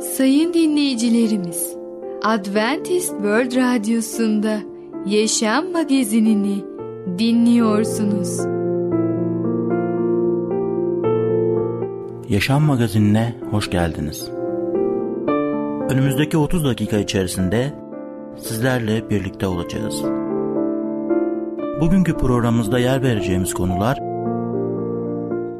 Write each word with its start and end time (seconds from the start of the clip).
Sayın 0.00 0.54
dinleyicilerimiz, 0.54 1.76
Adventist 2.22 3.10
World 3.10 3.56
Radyosu'nda 3.56 4.58
Yaşam 5.06 5.72
Magazinini 5.72 6.64
dinliyorsunuz. 7.18 8.38
Yaşam 12.28 12.62
Magazinine 12.62 13.34
hoş 13.50 13.70
geldiniz. 13.70 14.30
Önümüzdeki 15.90 16.38
30 16.38 16.64
dakika 16.64 16.98
içerisinde 16.98 17.72
sizlerle 18.38 19.10
birlikte 19.10 19.46
olacağız. 19.46 20.02
Bugünkü 21.80 22.16
programımızda 22.16 22.78
yer 22.78 23.02
vereceğimiz 23.02 23.54
konular 23.54 23.98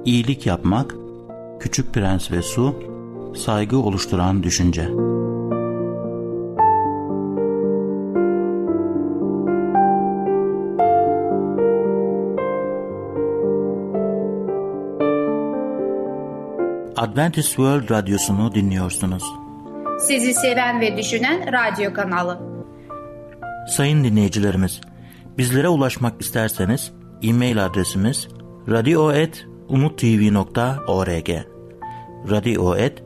iyilik 0.04 0.46
yapmak, 0.46 0.94
küçük 1.60 1.94
prens 1.94 2.32
ve 2.32 2.42
su, 2.42 2.74
saygı 3.36 3.78
oluşturan 3.78 4.42
düşünce. 4.42 4.88
Adventist 16.96 17.48
World 17.48 17.90
Radyosu'nu 17.90 18.54
dinliyorsunuz. 18.54 19.22
Sizi 20.00 20.34
seven 20.34 20.80
ve 20.80 20.96
düşünen 20.96 21.52
radyo 21.52 21.92
kanalı. 21.92 22.40
Sayın 23.68 24.04
dinleyicilerimiz, 24.04 24.80
bizlere 25.38 25.68
ulaşmak 25.68 26.20
isterseniz 26.20 26.92
e-mail 27.22 27.64
adresimiz 27.64 28.28
radio.umutv.org 28.68 31.30
radio.umutv.org 32.30 33.05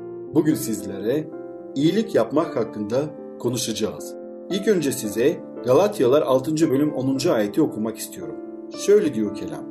Bugün 0.35 0.55
sizlere 0.55 1.27
iyilik 1.75 2.15
yapmak 2.15 2.55
hakkında 2.55 3.15
konuşacağız. 3.39 4.15
İlk 4.49 4.67
önce 4.67 4.91
size 4.91 5.39
Galatyalar 5.65 6.21
6. 6.21 6.69
bölüm 6.69 6.93
10. 6.93 7.29
ayeti 7.29 7.61
okumak 7.61 7.97
istiyorum. 7.97 8.35
Şöyle 8.77 9.13
diyor 9.13 9.35
kelam. 9.35 9.65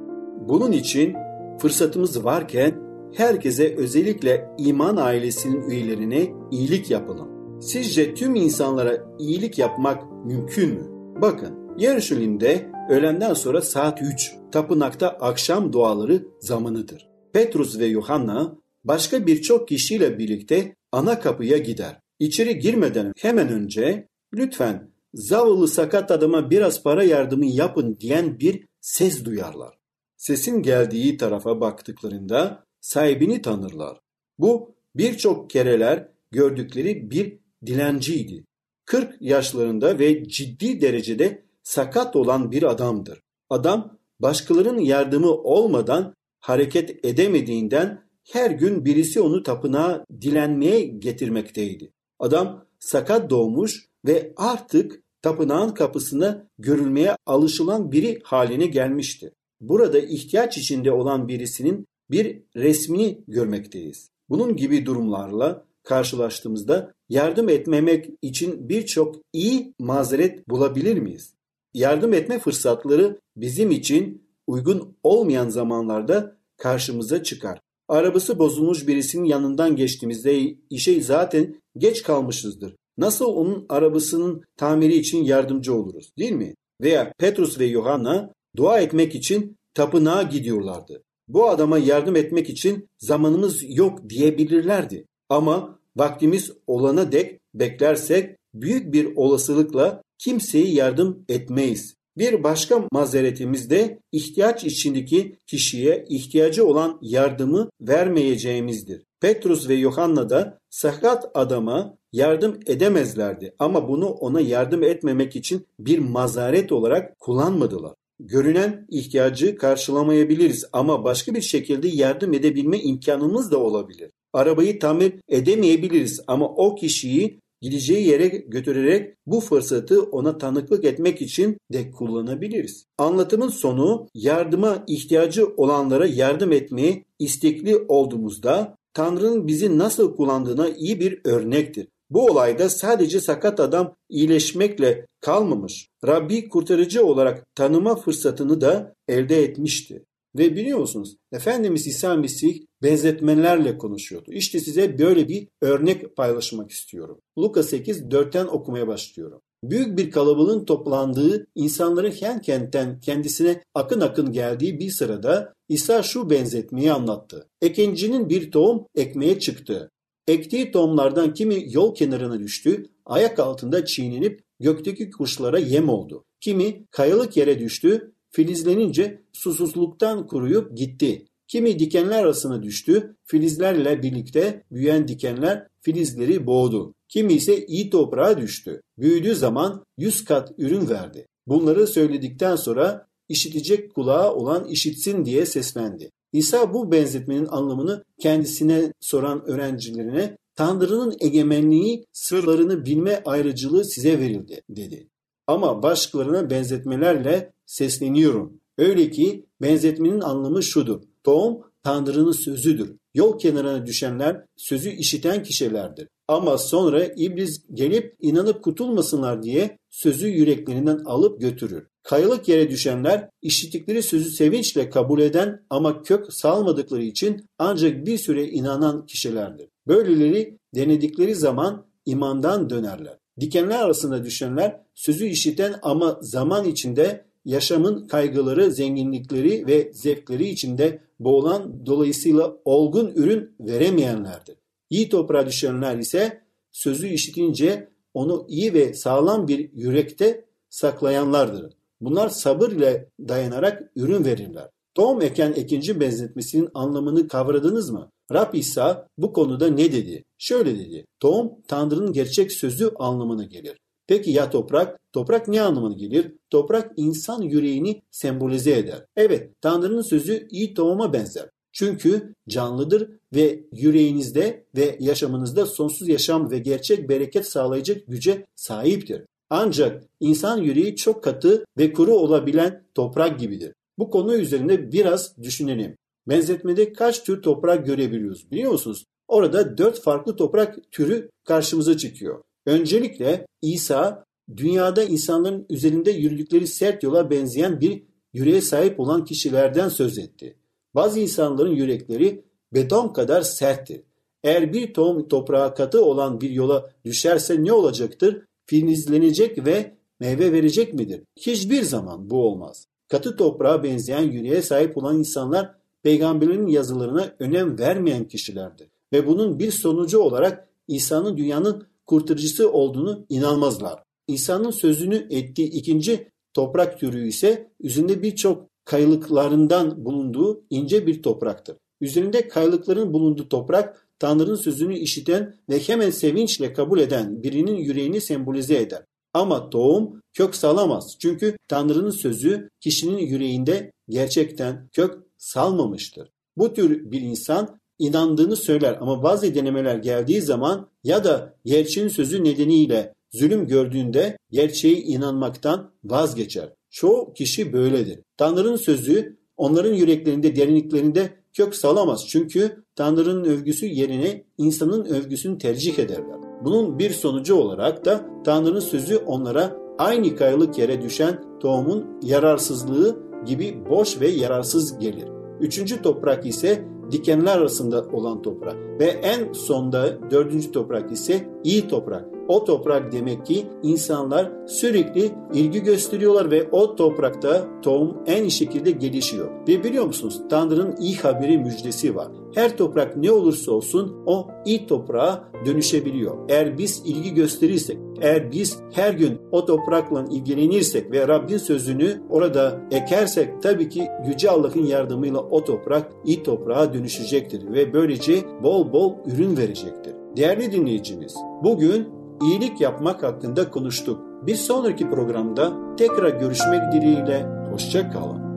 Bunun 0.49 0.73
için 0.73 1.17
fırsatımız 1.59 2.25
varken 2.25 2.75
herkese 3.15 3.77
özellikle 3.77 4.51
iman 4.59 4.97
ailesinin 4.97 5.71
üyelerine 5.71 6.33
iyilik 6.51 6.91
yapalım. 6.91 7.61
Sizce 7.61 8.15
tüm 8.15 8.35
insanlara 8.35 9.05
iyilik 9.19 9.59
yapmak 9.59 10.03
mümkün 10.25 10.75
mü? 10.75 10.85
Bakın 11.23 11.75
Yarışilim'de 11.79 12.71
öğlenden 12.91 13.35
sonra 13.35 13.61
saat 13.61 14.03
3 14.03 14.33
tapınakta 14.53 15.09
akşam 15.09 15.73
duaları 15.73 16.23
zamanıdır. 16.41 17.09
Petrus 17.33 17.79
ve 17.79 17.87
Yohanna 17.87 18.60
başka 18.85 19.27
birçok 19.27 19.69
kişiyle 19.69 20.19
birlikte 20.19 20.77
ana 20.93 21.21
kapıya 21.21 21.59
gider. 21.59 22.01
İçeri 22.19 22.59
girmeden 22.59 23.13
hemen 23.19 23.49
önce 23.49 24.09
lütfen 24.35 24.91
zavallı 25.15 25.69
sakat 25.69 26.11
adama 26.11 26.51
biraz 26.51 26.83
para 26.83 27.05
yardımı 27.05 27.47
yapın 27.47 27.97
diyen 28.01 28.41
bir 28.41 28.67
ses 28.81 29.25
duyarlar. 29.25 29.79
Sesin 30.17 30.63
geldiği 30.63 31.17
tarafa 31.17 31.61
baktıklarında 31.61 32.65
sahibini 32.81 33.43
tanırlar. 33.43 33.99
Bu 34.39 34.75
birçok 34.97 35.51
kereler 35.51 36.09
gördükleri 36.31 37.11
bir 37.11 37.39
dilenciydi. 37.67 38.45
40 38.85 39.17
yaşlarında 39.21 39.99
ve 39.99 40.29
ciddi 40.29 40.81
derecede 40.81 41.45
sakat 41.63 42.17
olan 42.17 42.51
bir 42.51 42.63
adamdır. 42.63 43.21
Adam 43.51 43.99
başkalarının 44.21 44.81
yardımı 44.81 45.31
olmadan 45.31 46.15
hareket 46.41 47.05
edemediğinden 47.05 48.10
her 48.33 48.51
gün 48.51 48.85
birisi 48.85 49.21
onu 49.21 49.43
tapınağa 49.43 50.05
dilenmeye 50.21 50.81
getirmekteydi. 50.81 51.93
Adam 52.19 52.65
sakat 52.79 53.31
doğmuş 53.31 53.89
ve 54.07 54.33
artık 54.37 55.03
tapınağın 55.23 55.71
kapısına 55.71 56.47
görülmeye 56.59 57.17
alışılan 57.27 57.93
biri 57.93 58.21
haline 58.25 58.67
gelmişti. 58.67 59.33
Burada 59.61 59.99
ihtiyaç 59.99 60.59
içinde 60.59 60.93
olan 60.93 61.29
birisinin 61.29 61.87
bir 62.11 62.43
resmini 62.57 63.25
görmekteyiz. 63.29 64.11
Bunun 64.29 64.57
gibi 64.57 64.87
durumlarla 64.87 65.67
karşılaştığımızda 65.83 66.93
yardım 67.09 67.49
etmemek 67.49 68.07
için 68.23 68.69
birçok 68.69 69.17
iyi 69.33 69.75
mazeret 69.79 70.49
bulabilir 70.49 70.99
miyiz? 70.99 71.35
Yardım 71.75 72.15
etme 72.15 72.39
fırsatları 72.39 73.21
bizim 73.37 73.71
için 73.71 74.29
uygun 74.47 74.97
olmayan 75.03 75.49
zamanlarda 75.49 76.37
karşımıza 76.57 77.23
çıkar. 77.23 77.61
Arabası 77.91 78.39
bozulmuş 78.39 78.87
birisinin 78.87 79.25
yanından 79.25 79.77
geçtiğimizde 79.77 80.57
işe 80.71 81.03
zaten 81.03 81.61
geç 81.77 82.03
kalmışızdır. 82.03 82.77
Nasıl 82.99 83.25
onun 83.25 83.67
arabasının 83.69 84.45
tamiri 84.57 84.95
için 84.97 85.25
yardımcı 85.25 85.75
oluruz 85.75 86.11
değil 86.19 86.33
mi? 86.33 86.55
Veya 86.81 87.13
Petrus 87.19 87.59
ve 87.59 87.65
Yohanna 87.65 88.33
dua 88.57 88.81
etmek 88.81 89.15
için 89.15 89.57
tapınağa 89.75 90.23
gidiyorlardı. 90.23 91.03
Bu 91.29 91.49
adama 91.49 91.79
yardım 91.79 92.17
etmek 92.17 92.51
için 92.51 92.89
zamanımız 92.99 93.77
yok 93.77 94.09
diyebilirlerdi. 94.09 95.07
Ama 95.29 95.79
vaktimiz 95.97 96.53
olana 96.67 97.13
dek 97.13 97.41
beklersek 97.55 98.37
büyük 98.55 98.93
bir 98.93 99.17
olasılıkla 99.17 100.03
kimseye 100.19 100.73
yardım 100.73 101.25
etmeyiz. 101.29 101.95
Bir 102.19 102.45
başka 102.45 102.87
mazeretimiz 102.93 103.71
de 103.71 103.99
ihtiyaç 104.13 104.65
içindeki 104.65 105.39
kişiye 105.47 106.05
ihtiyacı 106.09 106.67
olan 106.67 106.99
yardımı 107.03 107.71
vermeyeceğimizdir. 107.81 109.03
Petrus 109.21 109.69
ve 109.69 109.75
Yohanna 109.75 110.31
da 110.31 110.59
sakat 110.71 111.31
adama 111.35 111.99
yardım 112.13 112.61
edemezlerdi 112.67 113.55
ama 113.59 113.89
bunu 113.89 114.07
ona 114.07 114.41
yardım 114.41 114.83
etmemek 114.83 115.37
için 115.37 115.67
bir 115.79 115.99
mazaret 115.99 116.73
olarak 116.73 117.19
kullanmadılar. 117.19 117.95
Görünen 118.21 118.87
ihtiyacı 118.91 119.57
karşılamayabiliriz 119.57 120.65
ama 120.73 121.05
başka 121.05 121.35
bir 121.35 121.41
şekilde 121.41 121.89
yardım 121.89 122.35
edebilme 122.35 122.79
imkanımız 122.79 123.51
da 123.51 123.59
olabilir. 123.59 124.11
Arabayı 124.33 124.79
tamir 124.79 125.13
edemeyebiliriz 125.29 126.21
ama 126.27 126.49
o 126.49 126.75
kişiyi 126.75 127.40
gideceği 127.61 128.09
yere 128.09 128.27
götürerek 128.27 129.15
bu 129.27 129.41
fırsatı 129.41 130.03
ona 130.03 130.39
tanıklık 130.39 130.85
etmek 130.85 131.23
için 131.23 131.57
de 131.73 131.91
kullanabiliriz. 131.91 132.87
Anlatımın 132.99 133.49
sonu 133.49 134.09
yardıma 134.15 134.85
ihtiyacı 134.87 135.47
olanlara 135.57 136.07
yardım 136.07 136.53
etmeye 136.53 137.05
istekli 137.19 137.77
olduğumuzda 137.77 138.77
Tanrı'nın 138.95 139.47
bizi 139.47 139.79
nasıl 139.79 140.17
kullandığına 140.17 140.69
iyi 140.69 141.01
bir 141.01 141.21
örnektir. 141.25 141.89
Bu 142.11 142.27
olayda 142.27 142.69
sadece 142.69 143.21
sakat 143.21 143.61
adam 143.61 143.97
iyileşmekle 144.09 145.07
kalmamış. 145.21 145.89
Rabbi 146.07 146.49
kurtarıcı 146.49 147.07
olarak 147.07 147.47
tanıma 147.55 147.97
fırsatını 147.97 148.61
da 148.61 148.95
elde 149.09 149.43
etmişti. 149.43 150.05
Ve 150.39 150.57
biliyorsunuz 150.57 151.17
Efendimiz 151.33 151.87
İsa 151.87 152.17
Mesih 152.17 152.63
benzetmelerle 152.83 153.79
konuşuyordu. 153.79 154.33
İşte 154.33 154.61
size 154.61 154.99
böyle 154.99 155.29
bir 155.29 155.49
örnek 155.63 156.17
paylaşmak 156.17 156.71
istiyorum. 156.71 157.21
Luka 157.39 157.63
8 157.63 158.03
4'ten 158.03 158.47
okumaya 158.47 158.87
başlıyorum. 158.87 159.41
Büyük 159.65 159.99
bir 159.99 160.11
kalabalığın 160.11 160.65
toplandığı, 160.65 161.47
insanların 161.55 162.11
hen 162.11 162.41
kentten 162.41 163.01
kendisine 163.01 163.63
akın 163.75 164.01
akın 164.01 164.33
geldiği 164.33 164.79
bir 164.79 164.91
sırada 164.91 165.55
İsa 165.69 166.03
şu 166.03 166.31
benzetmeyi 166.31 166.93
anlattı. 166.93 167.49
Ekencinin 167.63 168.29
bir 168.29 168.51
tohum 168.51 168.87
ekmeye 168.95 169.39
çıktı. 169.39 169.91
Ektiği 170.29 170.71
tohumlardan 170.71 171.35
kimi 171.35 171.65
yol 171.73 171.95
kenarına 171.95 172.39
düştü, 172.39 172.87
ayak 173.07 173.39
altında 173.39 173.85
çiğnenip 173.85 174.41
gökteki 174.61 175.11
kuşlara 175.11 175.59
yem 175.59 175.89
oldu. 175.89 176.25
Kimi 176.41 176.87
kayalık 176.91 177.37
yere 177.37 177.59
düştü, 177.59 178.13
filizlenince 178.31 179.23
susuzluktan 179.33 180.27
kuruyup 180.27 180.77
gitti. 180.77 181.27
Kimi 181.49 181.79
dikenler 181.79 182.23
arasına 182.23 182.63
düştü, 182.63 183.17
filizlerle 183.25 184.03
birlikte 184.03 184.65
büyüyen 184.71 185.09
dikenler 185.09 185.67
filizleri 185.81 186.47
boğdu. 186.47 186.95
Kimi 187.09 187.33
ise 187.33 187.67
iyi 187.67 187.91
toprağa 187.91 188.39
düştü. 188.39 188.81
Büyüdüğü 188.99 189.35
zaman 189.35 189.85
yüz 189.99 190.25
kat 190.25 190.53
ürün 190.59 190.89
verdi. 190.89 191.27
Bunları 191.47 191.87
söyledikten 191.87 192.57
sonra 192.57 193.07
işitecek 193.29 193.95
kulağı 193.95 194.35
olan 194.35 194.65
işitsin 194.65 195.25
diye 195.25 195.47
seslendi. 195.47 196.11
İsa 196.33 196.75
bu 196.75 196.93
benzetmenin 196.93 197.47
anlamını 197.47 198.05
kendisine 198.21 198.93
soran 199.01 199.45
öğrencilerine 199.47 200.37
Tanrı'nın 200.55 201.17
egemenliği 201.21 202.05
sırlarını 202.13 202.85
bilme 202.87 203.23
ayrıcılığı 203.25 203.85
size 203.85 204.19
verildi 204.19 204.63
dedi. 204.69 205.09
Ama 205.47 205.83
başkalarına 205.83 206.51
benzetmelerle 206.51 207.53
sesleniyorum. 207.71 208.61
Öyle 208.79 209.11
ki 209.11 209.47
benzetmenin 209.63 210.21
anlamı 210.21 210.63
şudur. 210.63 211.03
Tohum 211.25 211.59
Tanrı'nın 211.83 212.33
sözüdür. 212.33 212.97
Yol 213.15 213.39
kenarına 213.39 213.87
düşenler 213.87 214.45
sözü 214.57 214.91
işiten 214.91 215.43
kişilerdir. 215.43 216.09
Ama 216.29 216.59
sonra 216.59 217.05
iblis 217.05 217.65
gelip 217.75 218.17
inanıp 218.21 218.63
kutulmasınlar 218.65 219.43
diye 219.43 219.79
sözü 219.91 220.29
yüreklerinden 220.29 220.99
alıp 221.05 221.41
götürür. 221.41 221.87
Kayalık 222.03 222.49
yere 222.49 222.71
düşenler 222.71 223.29
işittikleri 223.43 224.03
sözü 224.03 224.31
sevinçle 224.31 224.91
kabul 224.91 225.21
eden 225.21 225.67
ama 225.71 226.03
kök 226.03 226.33
salmadıkları 226.33 227.03
için 227.03 227.47
ancak 227.59 228.07
bir 228.07 228.19
süre 228.19 228.45
inanan 228.49 229.07
kişilerdir. 229.07 229.69
Böyleleri 229.87 230.59
denedikleri 230.75 231.35
zaman 231.35 231.87
imandan 232.07 232.71
dönerler. 232.71 233.19
Dikenler 233.41 233.79
arasında 233.79 234.25
düşenler 234.25 234.81
sözü 234.95 235.27
işiten 235.27 235.75
ama 235.83 236.19
zaman 236.23 236.65
içinde 236.65 237.30
yaşamın 237.45 238.07
kaygıları, 238.07 238.73
zenginlikleri 238.73 239.67
ve 239.67 239.91
zevkleri 239.95 240.49
içinde 240.49 241.01
boğulan 241.21 241.87
dolayısıyla 241.87 242.57
olgun 242.65 243.13
ürün 243.15 243.57
veremeyenlerdir. 243.61 244.57
İyi 244.91 245.09
toprağa 245.09 245.47
düşenler 245.47 245.99
ise 245.99 246.43
sözü 246.73 247.09
işitince 247.09 247.89
onu 248.15 248.47
iyi 248.49 248.75
ve 248.75 248.95
sağlam 248.95 249.49
bir 249.49 249.73
yürekte 249.73 250.45
saklayanlardır. 250.71 251.73
Bunlar 252.01 252.29
sabır 252.29 252.73
ile 252.73 253.09
dayanarak 253.29 253.93
ürün 253.97 254.25
verirler. 254.25 254.69
Tohum 254.95 255.23
eken 255.23 255.53
ekinci 255.57 256.01
benzetmesinin 256.01 256.69
anlamını 256.75 257.29
kavradınız 257.29 257.91
mı? 257.91 258.11
Rab 258.33 258.55
İsa 258.55 259.09
bu 259.19 259.33
konuda 259.33 259.69
ne 259.69 259.93
dedi? 259.93 260.25
Şöyle 260.39 260.79
dedi. 260.79 261.07
Tohum 261.21 261.53
Tanrı'nın 261.69 262.13
gerçek 262.13 262.53
sözü 262.53 262.91
anlamına 262.99 263.45
gelir. 263.45 263.79
Peki 264.11 264.31
ya 264.31 264.51
toprak? 264.51 264.99
Toprak 265.13 265.49
ne 265.49 265.63
anlamına 265.63 265.95
gelir? 265.95 266.33
Toprak 266.51 266.93
insan 266.97 267.43
yüreğini 267.43 268.03
sembolize 268.11 268.79
eder. 268.79 269.05
Evet, 269.17 269.51
Tanrı'nın 269.61 270.03
sözü 270.03 270.49
iyi 270.51 270.75
tohuma 270.75 271.13
benzer. 271.13 271.49
Çünkü 271.73 272.35
canlıdır 272.49 273.11
ve 273.35 273.65
yüreğinizde 273.73 274.67
ve 274.77 274.97
yaşamınızda 275.01 275.67
sonsuz 275.67 276.09
yaşam 276.09 276.51
ve 276.51 276.59
gerçek 276.59 277.09
bereket 277.09 277.47
sağlayacak 277.47 278.07
güce 278.09 278.47
sahiptir. 278.57 279.23
Ancak 279.51 280.05
insan 280.21 280.59
yüreği 280.59 280.97
çok 280.97 281.25
katı 281.25 281.65
ve 281.79 281.93
kuru 281.93 282.15
olabilen 282.15 282.85
toprak 282.95 283.41
gibidir. 283.41 283.73
Bu 283.99 284.11
konu 284.11 284.37
üzerinde 284.37 284.93
biraz 284.93 285.39
düşünelim. 285.43 285.97
Benzetmede 286.29 286.93
kaç 286.93 287.25
tür 287.25 287.43
toprak 287.43 287.87
görebiliyoruz 287.87 288.51
biliyor 288.51 288.73
musunuz? 288.73 289.05
Orada 289.29 289.79
dört 289.79 290.03
farklı 290.03 290.37
toprak 290.37 290.79
türü 290.93 291.31
karşımıza 291.45 291.97
çıkıyor. 291.97 292.43
Öncelikle 292.67 293.47
İsa 293.63 294.25
dünyada 294.57 295.05
insanların 295.05 295.67
üzerinde 295.71 296.11
yürüdükleri 296.11 296.67
sert 296.67 297.03
yola 297.03 297.31
benzeyen 297.31 297.81
bir 297.81 298.03
yüreğe 298.33 298.61
sahip 298.61 299.01
olan 299.01 299.25
kişilerden 299.25 299.89
söz 299.89 300.19
etti. 300.19 300.57
Bazı 300.95 301.21
insanların 301.21 301.73
yürekleri 301.73 302.45
beton 302.75 303.09
kadar 303.13 303.43
serttir. 303.43 304.03
Eğer 304.45 304.73
bir 304.73 304.95
tohum 304.95 305.29
toprağa 305.29 305.75
katı 305.75 306.05
olan 306.05 306.41
bir 306.41 306.51
yola 306.51 306.91
düşerse 307.05 307.65
ne 307.65 307.73
olacaktır? 307.73 308.43
Filizlenecek 308.67 309.67
ve 309.67 309.97
meyve 310.21 310.53
verecek 310.53 310.95
midir? 310.95 311.23
Hiçbir 311.37 311.83
zaman 311.83 312.31
bu 312.31 312.47
olmaz. 312.47 312.87
Katı 313.09 313.37
toprağa 313.37 313.83
benzeyen 313.83 314.23
yüreğe 314.23 314.63
sahip 314.63 314.97
olan 314.97 315.19
insanlar 315.19 315.75
peygamberin 316.03 316.67
yazılarına 316.67 317.35
önem 317.39 317.79
vermeyen 317.79 318.25
kişilerdir. 318.29 318.89
Ve 319.13 319.27
bunun 319.27 319.59
bir 319.59 319.71
sonucu 319.71 320.19
olarak 320.19 320.69
İsa'nın 320.89 321.37
dünyanın 321.37 321.87
kurtarıcısı 322.11 322.73
olduğunu 322.73 323.27
inanmazlar. 323.29 324.03
İsa'nın 324.29 324.71
sözünü 324.71 325.27
ettiği 325.31 325.71
ikinci 325.71 326.29
toprak 326.55 327.01
türü 327.01 327.29
ise 327.29 327.71
üzerinde 327.81 328.23
birçok 328.23 328.69
kayılıklarından 328.85 330.05
bulunduğu 330.05 330.65
ince 330.71 331.07
bir 331.07 331.23
topraktır. 331.23 331.77
Üzerinde 332.01 332.49
kayılıkların 332.49 333.13
bulunduğu 333.13 333.49
toprak 333.49 334.07
Tanrı'nın 334.19 334.57
sözünü 334.57 334.99
işiten 334.99 335.57
ve 335.69 335.79
hemen 335.79 336.11
sevinçle 336.11 336.73
kabul 336.73 336.99
eden 336.99 337.43
birinin 337.43 337.77
yüreğini 337.77 338.21
sembolize 338.21 338.77
eder. 338.77 339.05
Ama 339.35 339.71
tohum 339.71 340.23
kök 340.33 340.55
salamaz. 340.55 341.17
Çünkü 341.19 341.57
Tanrı'nın 341.69 342.11
sözü 342.11 342.69
kişinin 342.81 343.19
yüreğinde 343.19 343.93
gerçekten 344.09 344.89
kök 344.93 345.19
salmamıştır. 345.39 346.29
Bu 346.57 346.75
tür 346.75 347.11
bir 347.11 347.21
insan 347.21 347.80
inandığını 348.01 348.57
söyler 348.57 348.99
ama 349.01 349.23
bazı 349.23 349.55
denemeler 349.55 349.97
geldiği 349.97 350.43
zaman 350.43 350.89
ya 351.05 351.25
da 351.25 351.55
gerçeğin 351.65 352.09
sözü 352.09 352.45
nedeniyle 352.45 353.15
zulüm 353.33 353.67
gördüğünde 353.67 354.39
gerçeğe 354.51 354.97
inanmaktan 354.97 355.91
vazgeçer. 356.05 356.73
Çoğu 356.91 357.33
kişi 357.33 357.73
böyledir. 357.73 358.19
Tanrı'nın 358.37 358.77
sözü 358.77 359.37
onların 359.57 359.95
yüreklerinde, 359.95 360.57
derinliklerinde 360.57 361.31
kök 361.53 361.75
salamaz. 361.75 362.27
Çünkü 362.29 362.85
Tanrı'nın 362.97 363.45
övgüsü 363.45 363.87
yerine 363.87 364.45
insanın 364.59 365.05
övgüsünü 365.05 365.59
tercih 365.59 365.99
ederler. 365.99 366.37
Bunun 366.65 366.99
bir 366.99 367.11
sonucu 367.11 367.55
olarak 367.55 368.05
da 368.05 368.27
Tanrı'nın 368.45 368.81
sözü 368.81 369.17
onlara 369.17 369.77
aynı 369.99 370.37
kayalık 370.37 370.79
yere 370.79 371.03
düşen 371.03 371.45
tohumun 371.61 372.07
yararsızlığı 372.23 373.19
gibi 373.47 373.85
boş 373.91 374.21
ve 374.21 374.29
yararsız 374.29 374.99
gelir. 374.99 375.29
Üçüncü 375.61 376.03
toprak 376.03 376.47
ise 376.47 376.85
dikenler 377.13 377.59
arasında 377.59 378.05
olan 378.13 378.43
toprak. 378.43 378.77
Ve 379.01 379.05
en 379.05 379.53
sonda 379.53 380.31
dördüncü 380.31 380.73
toprak 380.73 381.13
ise 381.13 381.47
iyi 381.65 381.89
toprak. 381.89 382.40
O 382.51 382.65
toprak 382.65 383.13
demek 383.13 383.47
ki 383.47 383.67
insanlar 383.83 384.51
sürekli 384.67 385.31
ilgi 385.55 385.83
gösteriyorlar 385.83 386.51
ve 386.51 386.69
o 386.73 386.97
toprakta 386.97 387.67
tohum 387.83 388.17
en 388.27 388.43
iyi 388.43 388.51
şekilde 388.51 388.91
gelişiyor. 388.91 389.51
Ve 389.69 389.85
biliyor 389.85 390.05
musunuz 390.05 390.41
Tanrı'nın 390.51 390.97
iyi 390.97 391.17
haberi 391.17 391.59
müjdesi 391.59 392.17
var. 392.17 392.29
Her 392.55 392.77
toprak 392.77 393.17
ne 393.17 393.31
olursa 393.31 393.73
olsun 393.73 394.17
o 394.27 394.49
iyi 394.65 394.87
toprağa 394.87 395.45
dönüşebiliyor. 395.67 396.37
Eğer 396.49 396.79
biz 396.79 397.03
ilgi 397.07 397.35
gösterirsek, 397.35 397.99
eğer 398.21 398.53
biz 398.53 398.79
her 398.93 399.13
gün 399.15 399.39
o 399.53 399.67
toprakla 399.67 400.25
ilgilenirsek 400.31 401.13
ve 401.13 401.29
Rabbin 401.29 401.59
sözünü 401.59 402.23
orada 402.31 402.81
ekersek 402.91 403.63
tabii 403.63 403.89
ki 403.89 404.09
Yüce 404.29 404.51
Allah'ın 404.51 404.87
yardımıyla 404.87 405.41
o 405.41 405.65
toprak 405.65 406.13
iyi 406.25 406.43
toprağa 406.43 406.95
dönüşecektir 406.95 407.73
ve 407.73 407.93
böylece 407.93 408.35
bol 408.63 408.93
bol 408.93 409.15
ürün 409.27 409.57
verecektir. 409.57 410.15
Değerli 410.37 410.73
dinleyicimiz, 410.73 411.35
bugün 411.63 412.20
iyilik 412.43 412.81
yapmak 412.81 413.23
hakkında 413.23 413.71
konuştuk. 413.71 414.21
Bir 414.47 414.55
sonraki 414.55 415.11
programda 415.11 415.73
tekrar 415.97 416.41
görüşmek 416.41 416.93
dileğiyle 416.93 417.47
hoşça 417.73 418.11
kalın. 418.11 418.51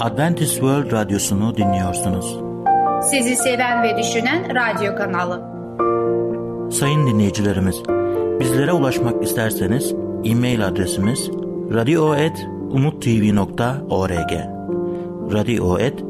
Adventist 0.00 0.52
World 0.52 0.92
Radyosu'nu 0.92 1.56
dinliyorsunuz. 1.56 2.38
Sizi 3.10 3.36
seven 3.36 3.82
ve 3.82 3.98
düşünen 3.98 4.54
radyo 4.54 4.96
kanalı. 4.96 5.50
Sayın 6.72 7.06
dinleyicilerimiz, 7.06 7.82
bizlere 8.40 8.72
ulaşmak 8.72 9.24
isterseniz 9.24 9.94
e-mail 10.24 10.66
adresimiz 10.66 11.30
radio.umutv.org 11.74 14.32
radio.umutv.org 15.32 16.09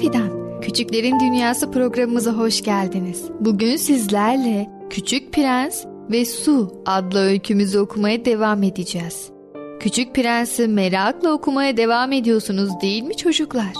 Fidan. 0.00 0.60
Küçüklerin 0.60 1.20
Dünyası 1.20 1.70
programımıza 1.70 2.32
hoş 2.32 2.62
geldiniz. 2.62 3.24
Bugün 3.40 3.76
sizlerle 3.76 4.70
Küçük 4.90 5.32
Prens 5.32 5.84
ve 6.10 6.24
Su 6.24 6.82
adlı 6.86 7.18
öykümüzü 7.18 7.78
okumaya 7.78 8.24
devam 8.24 8.62
edeceğiz. 8.62 9.30
Küçük 9.80 10.14
Prens'i 10.14 10.68
merakla 10.68 11.32
okumaya 11.32 11.76
devam 11.76 12.12
ediyorsunuz 12.12 12.80
değil 12.82 13.02
mi 13.02 13.16
çocuklar? 13.16 13.72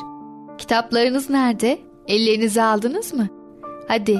Kitaplarınız 0.59 1.31
nerede? 1.31 1.79
Ellerinize 2.07 2.63
aldınız 2.63 3.15
mı? 3.15 3.29
Hadi 3.89 4.19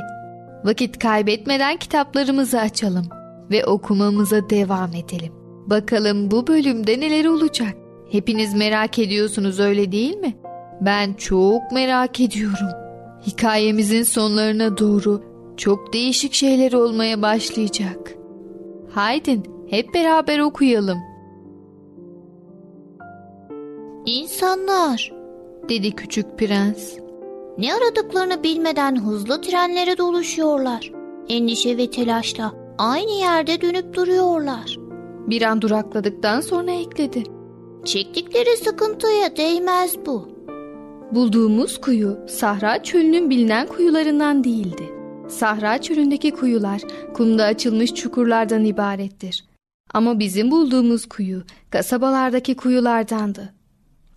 vakit 0.65 0.99
kaybetmeden 0.99 1.77
kitaplarımızı 1.77 2.61
açalım 2.61 3.07
ve 3.51 3.67
okumamıza 3.67 4.51
devam 4.51 4.91
edelim. 4.95 5.33
Bakalım 5.67 6.31
bu 6.31 6.47
bölümde 6.47 7.01
neler 7.01 7.25
olacak? 7.25 7.75
Hepiniz 8.11 8.55
merak 8.55 8.99
ediyorsunuz 8.99 9.61
öyle 9.61 9.93
değil 9.93 10.17
mi? 10.17 10.37
Ben 10.81 11.13
çok 11.13 11.73
merak 11.73 12.21
ediyorum. 12.21 12.69
Hikayemizin 13.27 14.03
sonlarına 14.03 14.79
doğru 14.79 15.23
çok 15.57 15.93
değişik 15.93 16.35
şeyler 16.35 16.73
olmaya 16.73 17.23
başlayacak. 17.23 18.15
Haydin 18.91 19.43
hep 19.71 19.95
beraber 19.95 20.39
okuyalım. 20.39 20.99
İnsanlar 24.07 25.13
dedi 25.69 25.93
küçük 25.93 26.39
prens. 26.39 26.95
ne 27.59 27.75
aradıklarını 27.75 28.43
bilmeden 28.43 29.05
hızlı 29.05 29.41
trenlere 29.41 29.99
doluşuyorlar. 29.99 30.93
Endişe 31.29 31.77
ve 31.77 31.91
telaşla 31.91 32.53
aynı 32.79 33.11
yerde 33.11 33.61
dönüp 33.61 33.95
duruyorlar. 33.95 34.77
Bir 35.27 35.43
an 35.43 35.63
durakladıktan 35.63 36.41
sonra 36.41 36.71
ekledi. 36.71 37.23
Çektikleri 37.85 38.57
sıkıntıya 38.57 39.37
değmez 39.37 39.97
bu. 40.07 40.38
Bulduğumuz 41.13 41.81
kuyu 41.81 42.19
Sahra 42.29 42.83
çölünün 42.83 43.31
bilinen 43.31 43.67
kuyularından 43.67 44.45
değildi. 44.45 44.93
Sahra 45.29 45.83
çölündeki 45.83 46.31
kuyular 46.31 46.83
kumda 47.15 47.45
açılmış 47.45 47.95
çukurlardan 47.95 48.65
ibarettir. 48.65 49.45
Ama 49.95 50.19
bizim 50.19 50.51
bulduğumuz 50.51 51.07
kuyu 51.07 51.43
kasabalardaki 51.71 52.57
kuyulardandı. 52.57 53.55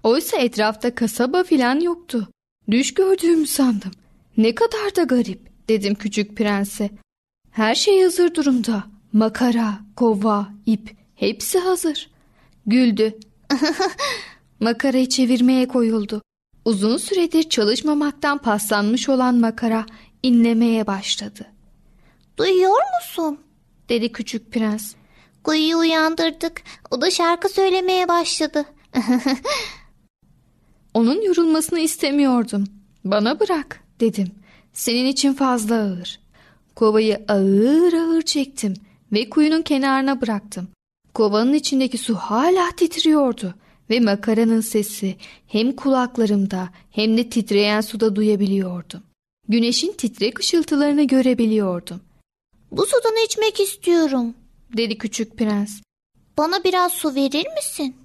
Oysa 0.03 0.37
etrafta 0.37 0.95
kasaba 0.95 1.43
filan 1.43 1.79
yoktu. 1.79 2.27
Düş 2.71 2.93
gördüğümü 2.93 3.47
sandım. 3.47 3.91
Ne 4.37 4.55
kadar 4.55 4.95
da 4.95 5.03
garip 5.03 5.39
dedim 5.69 5.95
küçük 5.95 6.37
prense. 6.37 6.89
Her 7.51 7.75
şey 7.75 8.03
hazır 8.03 8.35
durumda. 8.35 8.83
Makara, 9.13 9.79
kova, 9.95 10.47
ip 10.65 10.95
hepsi 11.15 11.59
hazır. 11.59 12.09
Güldü. 12.65 13.19
Makarayı 14.59 15.09
çevirmeye 15.09 15.67
koyuldu. 15.67 16.21
Uzun 16.65 16.97
süredir 16.97 17.49
çalışmamaktan 17.49 18.37
paslanmış 18.37 19.09
olan 19.09 19.35
makara 19.35 19.85
inlemeye 20.23 20.87
başladı. 20.87 21.47
Duyuyor 22.37 22.81
musun? 22.99 23.39
Dedi 23.89 24.11
küçük 24.11 24.51
prens. 24.51 24.93
Kuyuyu 25.43 25.77
uyandırdık. 25.77 26.61
O 26.91 27.01
da 27.01 27.11
şarkı 27.11 27.49
söylemeye 27.49 28.07
başladı. 28.07 28.65
Onun 30.93 31.21
yorulmasını 31.21 31.79
istemiyordum. 31.79 32.63
Bana 33.05 33.39
bırak 33.39 33.83
dedim. 33.99 34.31
Senin 34.73 35.05
için 35.05 35.33
fazla 35.33 35.75
ağır. 35.75 36.19
Kovayı 36.75 37.25
ağır 37.27 37.93
ağır 37.93 38.21
çektim 38.21 38.73
ve 39.11 39.29
kuyunun 39.29 39.61
kenarına 39.61 40.21
bıraktım. 40.21 40.67
Kovanın 41.13 41.53
içindeki 41.53 41.97
su 41.97 42.15
hala 42.15 42.71
titriyordu 42.71 43.55
ve 43.91 43.99
makaranın 43.99 44.61
sesi 44.61 45.15
hem 45.47 45.71
kulaklarımda 45.71 46.69
hem 46.91 47.17
de 47.17 47.29
titreyen 47.29 47.81
suda 47.81 48.15
duyabiliyordum. 48.15 49.03
Güneşin 49.47 49.93
titrek 49.93 50.39
ışıltılarını 50.39 51.03
görebiliyordum. 51.03 52.01
Bu 52.71 52.85
sudan 52.85 53.25
içmek 53.25 53.59
istiyorum. 53.59 54.33
Dedi 54.77 54.97
küçük 54.97 55.37
prens. 55.37 55.81
Bana 56.37 56.63
biraz 56.63 56.91
su 56.91 57.15
verir 57.15 57.45
misin? 57.55 57.95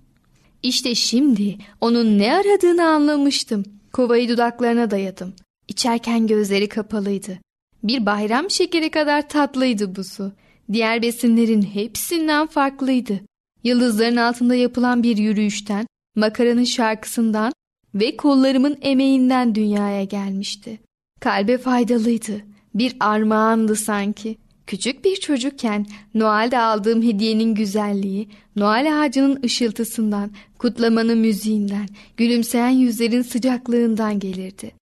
İşte 0.62 0.94
şimdi 0.94 1.58
onun 1.80 2.18
ne 2.18 2.34
aradığını 2.34 2.86
anlamıştım. 2.86 3.64
Kovayı 3.92 4.28
dudaklarına 4.28 4.90
dayadım. 4.90 5.34
İçerken 5.68 6.26
gözleri 6.26 6.68
kapalıydı. 6.68 7.38
Bir 7.82 8.06
bayram 8.06 8.50
şekeri 8.50 8.90
kadar 8.90 9.28
tatlıydı 9.28 9.96
bu 9.96 10.04
su. 10.04 10.32
Diğer 10.72 11.02
besinlerin 11.02 11.62
hepsinden 11.62 12.46
farklıydı. 12.46 13.20
Yıldızların 13.66 14.16
altında 14.16 14.54
yapılan 14.54 15.02
bir 15.02 15.16
yürüyüşten, 15.16 15.86
makaranın 16.16 16.64
şarkısından 16.64 17.52
ve 17.94 18.16
kollarımın 18.16 18.78
emeğinden 18.82 19.54
dünyaya 19.54 20.04
gelmişti. 20.04 20.80
Kalbe 21.20 21.58
faydalıydı. 21.58 22.44
Bir 22.74 22.96
armağandı 23.00 23.76
sanki. 23.76 24.38
Küçük 24.66 25.04
bir 25.04 25.16
çocukken 25.16 25.86
Noel'de 26.14 26.58
aldığım 26.58 27.02
hediyenin 27.02 27.54
güzelliği, 27.54 28.28
Noel 28.56 29.02
ağacının 29.02 29.42
ışıltısından, 29.44 30.30
kutlamanın 30.58 31.18
müziğinden, 31.18 31.88
gülümseyen 32.16 32.70
yüzlerin 32.70 33.22
sıcaklığından 33.22 34.18
gelirdi. 34.18 34.72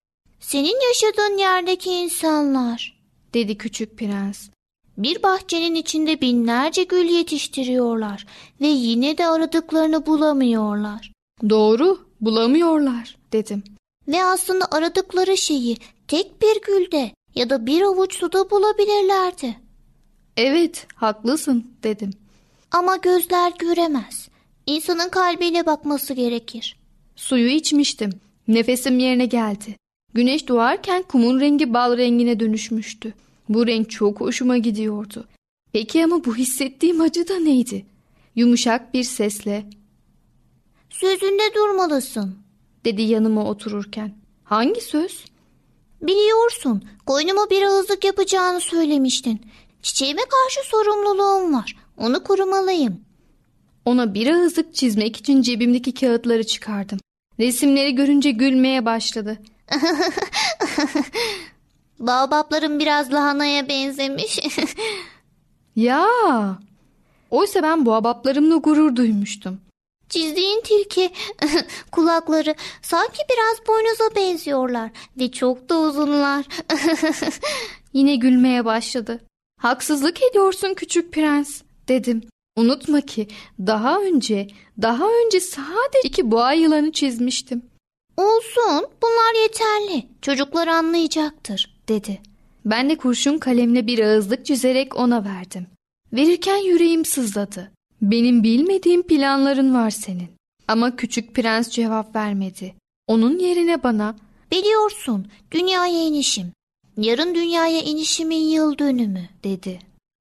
Senin 0.40 0.88
yaşadığın 0.88 1.38
yerdeki 1.38 1.90
insanlar. 1.90 3.00
Dedi 3.34 3.58
küçük 3.58 3.98
prens. 3.98 4.48
Bir 4.98 5.22
bahçenin 5.22 5.74
içinde 5.74 6.20
binlerce 6.20 6.82
gül 6.82 7.04
yetiştiriyorlar 7.04 8.26
ve 8.60 8.66
yine 8.66 9.18
de 9.18 9.26
aradıklarını 9.26 10.06
bulamıyorlar. 10.06 11.12
Doğru, 11.48 11.98
bulamıyorlar 12.20 13.16
dedim. 13.32 13.62
Ve 14.08 14.24
aslında 14.24 14.64
aradıkları 14.70 15.36
şeyi 15.36 15.76
tek 16.08 16.42
bir 16.42 16.60
gülde 16.62 17.10
ya 17.34 17.50
da 17.50 17.66
bir 17.66 17.82
avuç 17.82 18.14
suda 18.14 18.50
bulabilirlerdi. 18.50 19.56
Evet, 20.36 20.86
haklısın 20.94 21.66
dedim. 21.82 22.10
Ama 22.70 22.96
gözler 22.96 23.52
göremez. 23.58 24.28
İnsanın 24.66 25.08
kalbiyle 25.08 25.66
bakması 25.66 26.14
gerekir. 26.14 26.76
Suyu 27.16 27.48
içmiştim. 27.48 28.10
Nefesim 28.48 28.98
yerine 28.98 29.26
geldi. 29.26 29.76
Güneş 30.14 30.48
doğarken 30.48 31.02
kumun 31.02 31.40
rengi 31.40 31.74
bal 31.74 31.96
rengine 31.96 32.40
dönüşmüştü. 32.40 33.14
Bu 33.48 33.66
renk 33.66 33.90
çok 33.90 34.20
hoşuma 34.20 34.58
gidiyordu. 34.58 35.28
Peki 35.72 36.04
ama 36.04 36.24
bu 36.24 36.36
hissettiğim 36.36 37.00
acı 37.00 37.28
da 37.28 37.38
neydi? 37.38 37.86
Yumuşak 38.36 38.94
bir 38.94 39.04
sesle 39.04 39.66
Sözünde 40.90 41.54
durmalısın. 41.54 42.38
dedi 42.84 43.02
yanıma 43.02 43.44
otururken. 43.50 44.14
Hangi 44.44 44.80
söz? 44.80 45.24
Biliyorsun 46.02 46.84
koynuma 47.06 47.50
bir 47.50 47.62
ağızlık 47.62 48.04
yapacağını 48.04 48.60
söylemiştin. 48.60 49.40
Çiçeğime 49.82 50.22
karşı 50.22 50.68
sorumluluğum 50.70 51.54
var. 51.54 51.76
Onu 51.96 52.24
korumalıyım. 52.24 53.00
Ona 53.84 54.14
bir 54.14 54.26
ağızlık 54.26 54.74
çizmek 54.74 55.16
için 55.16 55.42
cebimdeki 55.42 55.94
kağıtları 55.94 56.44
çıkardım. 56.46 56.98
Resimleri 57.40 57.94
görünce 57.94 58.30
gülmeye 58.30 58.84
başladı. 58.84 59.38
Baobaplarım 61.98 62.78
biraz 62.78 63.12
lahanaya 63.12 63.68
benzemiş. 63.68 64.38
Ya! 65.76 66.08
Oysa 67.30 67.62
ben 67.62 67.86
bu 67.86 67.94
abaplarımla 67.94 68.56
gurur 68.56 68.96
duymuştum. 68.96 69.60
Çizdiğin 70.08 70.60
tilki 70.60 71.10
kulakları 71.92 72.54
sanki 72.82 73.18
biraz 73.30 73.68
boynuza 73.68 74.16
benziyorlar 74.16 74.90
ve 75.16 75.30
çok 75.32 75.68
da 75.68 75.78
uzunlar. 75.78 76.46
Yine 77.92 78.16
gülmeye 78.16 78.64
başladı. 78.64 79.20
Haksızlık 79.60 80.22
ediyorsun 80.22 80.74
küçük 80.74 81.12
prens 81.12 81.62
dedim. 81.88 82.22
Unutma 82.56 83.00
ki 83.00 83.28
daha 83.58 84.00
önce, 84.00 84.48
daha 84.82 85.04
önce 85.04 85.40
sadece 85.40 86.00
iki 86.04 86.30
boğa 86.30 86.52
yılanı 86.52 86.92
çizmiştim 86.92 87.62
Olsun 88.16 88.86
bunlar 89.02 89.42
yeterli. 89.42 90.08
Çocuklar 90.22 90.68
anlayacaktır 90.68 91.73
dedi. 91.88 92.20
Ben 92.64 92.90
de 92.90 92.96
kurşun 92.96 93.38
kalemle 93.38 93.86
bir 93.86 93.98
ağızlık 93.98 94.46
çizerek 94.46 94.96
ona 94.96 95.24
verdim. 95.24 95.66
Verirken 96.12 96.56
yüreğim 96.56 97.04
sızladı. 97.04 97.72
Benim 98.02 98.42
bilmediğim 98.42 99.02
planların 99.02 99.74
var 99.74 99.90
senin. 99.90 100.28
Ama 100.68 100.96
küçük 100.96 101.34
prens 101.34 101.70
cevap 101.70 102.16
vermedi. 102.16 102.74
Onun 103.06 103.38
yerine 103.38 103.82
bana 103.82 104.16
Biliyorsun 104.54 105.26
dünyaya 105.50 106.06
inişim. 106.06 106.52
Yarın 106.96 107.34
dünyaya 107.34 107.82
inişimin 107.82 108.48
yıl 108.48 108.78
dönümü 108.78 109.28
dedi. 109.44 109.78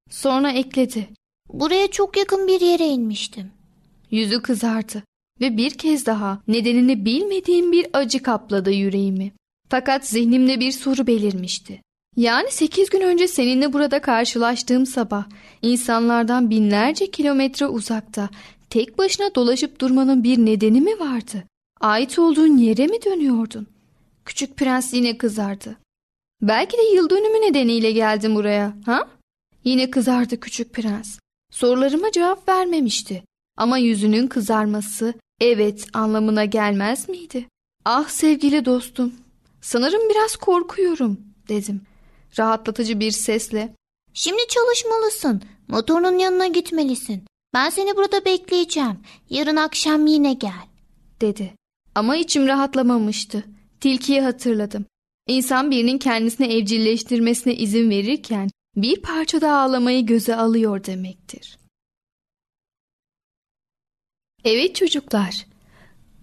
sonra 0.10 0.52
ekledi. 0.52 1.10
Buraya 1.54 1.88
çok 1.88 2.18
yakın 2.18 2.48
bir 2.48 2.62
yere 2.62 2.88
inmiştim. 2.88 3.52
Yüzü 4.12 4.42
kızardı 4.42 5.04
ve 5.42 5.58
bir 5.58 5.72
kez 5.72 6.06
daha 6.06 6.42
nedenini 6.48 7.06
bilmediğim 7.06 7.72
bir 7.72 7.88
acı 7.94 8.24
kapladı 8.24 8.72
yüreğimi. 8.72 9.32
Fakat 9.70 10.08
zihnimde 10.08 10.60
bir 10.60 10.72
soru 10.72 11.08
belirmişti. 11.08 11.82
Yani 12.16 12.52
sekiz 12.52 12.90
gün 12.90 13.02
önce 13.02 13.28
seninle 13.28 13.74
burada 13.74 14.02
karşılaştığım 14.02 14.86
sabah 14.86 15.26
insanlardan 15.62 16.50
binlerce 16.50 17.12
kilometre 17.12 17.68
uzakta 17.68 18.30
tek 18.70 18.98
başına 18.98 19.36
dolaşıp 19.36 19.82
durmanın 19.82 20.24
bir 20.24 20.38
nedeni 20.38 20.82
mi 20.82 21.00
vardı? 21.00 21.44
Ait 21.82 22.20
olduğun 22.20 22.58
yere 22.58 22.88
mi 22.88 23.04
dönüyordun? 23.06 23.68
Küçük 24.26 24.58
prens 24.58 24.94
yine 24.94 25.18
kızardı. 25.18 25.78
Belki 26.42 26.78
de 26.78 26.82
yıl 26.82 27.10
dönümü 27.10 27.48
nedeniyle 27.50 27.92
geldim 27.92 28.36
buraya, 28.36 28.74
ha? 28.86 29.08
Yine 29.64 29.92
kızardı 29.92 30.40
küçük 30.40 30.74
prens. 30.74 31.20
Sorularıma 31.52 32.12
cevap 32.12 32.50
vermemişti. 32.50 33.24
Ama 33.58 33.78
yüzünün 33.78 34.28
kızarması 34.28 35.14
evet 35.42 35.88
anlamına 35.94 36.46
gelmez 36.46 37.10
miydi? 37.10 37.48
Ah 37.86 38.08
sevgili 38.10 38.66
dostum, 38.66 39.14
sanırım 39.64 40.10
biraz 40.10 40.36
korkuyorum 40.36 41.22
dedim. 41.50 41.82
Rahatlatıcı 42.40 43.00
bir 43.00 43.12
sesle. 43.12 43.76
Şimdi 44.14 44.42
çalışmalısın. 44.48 45.42
Motorun 45.68 46.18
yanına 46.18 46.48
gitmelisin. 46.48 47.24
Ben 47.54 47.70
seni 47.70 47.96
burada 47.96 48.26
bekleyeceğim. 48.26 49.00
Yarın 49.30 49.56
akşam 49.56 50.08
yine 50.08 50.34
gel. 50.34 50.68
dedi. 51.22 51.54
Ama 51.96 52.16
içim 52.16 52.48
rahatlamamıştı. 52.48 53.44
Tilkiyi 53.82 54.22
hatırladım. 54.22 54.86
İnsan 55.28 55.72
birinin 55.72 55.98
kendisini 55.98 56.54
evcilleştirmesine 56.54 57.56
izin 57.56 57.90
verirken 57.90 58.50
bir 58.76 59.02
parça 59.02 59.42
da 59.42 59.58
ağlamayı 59.58 60.06
göze 60.06 60.36
alıyor 60.36 60.84
demektir. 60.84 61.58
Evet 64.44 64.76
çocuklar, 64.76 65.46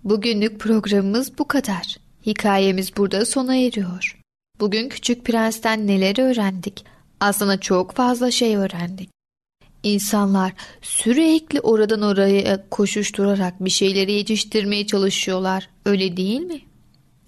bugünlük 0.04 0.60
programımız 0.60 1.38
bu 1.38 1.48
kadar. 1.48 2.09
Hikayemiz 2.26 2.96
burada 2.96 3.24
sona 3.24 3.56
eriyor. 3.56 4.20
Bugün 4.60 4.88
Küçük 4.88 5.24
Prens'ten 5.24 5.86
neler 5.86 6.18
öğrendik? 6.18 6.84
Aslında 7.20 7.60
çok 7.60 7.92
fazla 7.92 8.30
şey 8.30 8.56
öğrendik. 8.56 9.10
İnsanlar 9.82 10.52
sürekli 10.82 11.60
oradan 11.60 12.02
oraya 12.02 12.68
koşuşturarak 12.70 13.64
bir 13.64 13.70
şeyleri 13.70 14.12
yetiştirmeye 14.12 14.86
çalışıyorlar. 14.86 15.68
Öyle 15.84 16.16
değil 16.16 16.40
mi? 16.40 16.60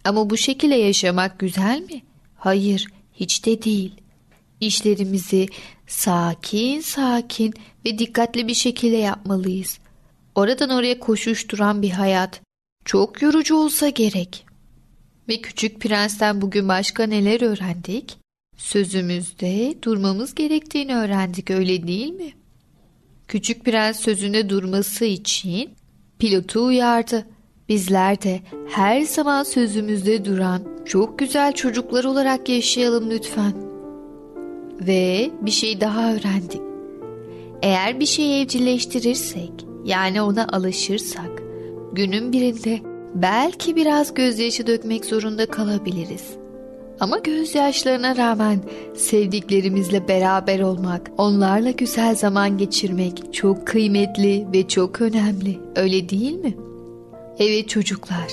Ama 0.04 0.30
bu 0.30 0.36
şekilde 0.36 0.74
yaşamak 0.74 1.38
güzel 1.38 1.80
mi? 1.80 2.02
Hayır, 2.36 2.86
hiç 3.14 3.46
de 3.46 3.62
değil. 3.62 3.94
İşlerimizi 4.60 5.48
sakin 5.86 6.80
sakin 6.80 7.54
ve 7.86 7.98
dikkatli 7.98 8.48
bir 8.48 8.54
şekilde 8.54 8.96
yapmalıyız. 8.96 9.78
Oradan 10.34 10.70
oraya 10.70 10.98
koşuşturan 10.98 11.82
bir 11.82 11.90
hayat 11.90 12.40
çok 12.84 13.22
yorucu 13.22 13.56
olsa 13.56 13.88
gerek. 13.88 14.51
Ve 15.28 15.40
küçük 15.40 15.80
prensten 15.80 16.40
bugün 16.40 16.68
başka 16.68 17.06
neler 17.06 17.42
öğrendik? 17.42 18.16
Sözümüzde 18.56 19.74
durmamız 19.82 20.34
gerektiğini 20.34 20.96
öğrendik 20.96 21.50
öyle 21.50 21.86
değil 21.86 22.12
mi? 22.12 22.32
Küçük 23.28 23.64
prens 23.64 24.00
sözünde 24.00 24.48
durması 24.48 25.04
için 25.04 25.70
pilotu 26.18 26.64
uyardı. 26.64 27.26
Bizler 27.68 28.22
de 28.22 28.40
her 28.68 29.00
zaman 29.00 29.42
sözümüzde 29.42 30.24
duran 30.24 30.62
çok 30.84 31.18
güzel 31.18 31.52
çocuklar 31.52 32.04
olarak 32.04 32.48
yaşayalım 32.48 33.10
lütfen. 33.10 33.52
Ve 34.80 35.30
bir 35.40 35.50
şey 35.50 35.80
daha 35.80 36.14
öğrendik. 36.14 36.60
Eğer 37.62 38.00
bir 38.00 38.06
şeyi 38.06 38.42
evcilleştirirsek, 38.42 39.52
yani 39.84 40.22
ona 40.22 40.46
alışırsak, 40.48 41.42
günün 41.92 42.32
birinde 42.32 42.91
belki 43.14 43.76
biraz 43.76 44.14
gözyaşı 44.14 44.66
dökmek 44.66 45.04
zorunda 45.04 45.46
kalabiliriz. 45.46 46.24
Ama 47.00 47.18
gözyaşlarına 47.18 48.16
rağmen 48.16 48.58
sevdiklerimizle 48.96 50.08
beraber 50.08 50.60
olmak, 50.60 51.10
onlarla 51.18 51.70
güzel 51.70 52.14
zaman 52.14 52.58
geçirmek 52.58 53.34
çok 53.34 53.66
kıymetli 53.66 54.46
ve 54.52 54.68
çok 54.68 55.00
önemli. 55.00 55.58
Öyle 55.76 56.08
değil 56.08 56.34
mi? 56.34 56.54
Evet 57.38 57.68
çocuklar, 57.68 58.28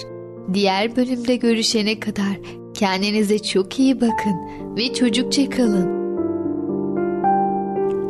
diğer 0.54 0.96
bölümde 0.96 1.36
görüşene 1.36 2.00
kadar 2.00 2.40
kendinize 2.74 3.40
çok 3.40 3.80
iyi 3.80 4.02
bakın 4.02 4.36
ve 4.78 4.94
çocukça 4.94 5.50
kalın. 5.50 6.00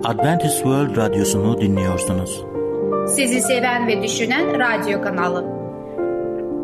Adventist 0.03 0.55
World 0.55 0.97
Radyosu'nu 0.97 1.61
dinliyorsunuz. 1.61 2.43
Sizi 3.15 3.41
seven 3.41 3.87
ve 3.87 4.03
düşünen 4.03 4.59
radyo 4.59 5.01
kanalı. 5.01 5.58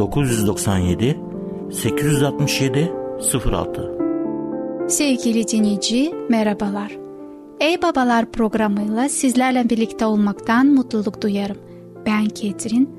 997 0.00 1.16
867 1.72 2.92
06 3.44 3.98
Sevgili 4.88 5.48
dinleyici 5.48 6.14
merhabalar. 6.28 6.92
Ey 7.60 7.82
Babalar 7.82 8.32
programıyla 8.32 9.08
sizlerle 9.08 9.70
birlikte 9.70 10.06
olmaktan 10.06 10.66
mutluluk 10.66 11.22
duyarım. 11.22 11.56
Ben 12.06 12.26
Ketrin. 12.26 12.90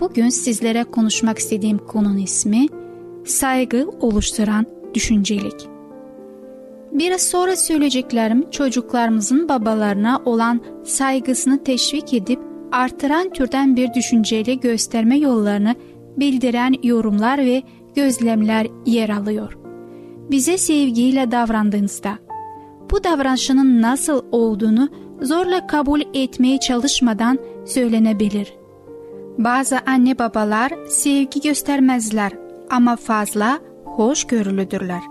Bugün 0.00 0.28
sizlere 0.28 0.84
konuşmak 0.84 1.38
istediğim 1.38 1.78
konunun 1.78 2.18
ismi 2.18 2.66
saygı 3.24 3.90
oluşturan 4.00 4.66
düşüncelik. 4.94 5.68
Biraz 6.92 7.22
sonra 7.22 7.56
söyleyeceklerim 7.56 8.50
çocuklarımızın 8.50 9.48
babalarına 9.48 10.22
olan 10.24 10.60
saygısını 10.84 11.64
teşvik 11.64 12.14
edip 12.14 12.40
artıran 12.72 13.30
türden 13.30 13.76
bir 13.76 13.94
düşünceyle 13.94 14.54
gösterme 14.54 15.18
yollarını 15.18 15.74
bildiren 16.16 16.74
yorumlar 16.82 17.38
ve 17.38 17.62
gözlemler 17.94 18.66
yer 18.86 19.08
alıyor. 19.08 19.58
Bize 20.30 20.58
sevgiyle 20.58 21.30
davrandığınızda 21.30 22.18
bu 22.90 23.04
davranışının 23.04 23.82
nasıl 23.82 24.22
olduğunu 24.32 24.88
zorla 25.22 25.66
kabul 25.66 26.00
etmeye 26.14 26.60
çalışmadan 26.60 27.38
söylenebilir. 27.66 28.54
Bazı 29.38 29.78
anne 29.86 30.18
babalar 30.18 30.72
sevgi 30.88 31.40
göstermezler 31.40 32.32
ama 32.70 32.96
fazla 32.96 33.58
hoşgörülüdürler. 33.84 35.02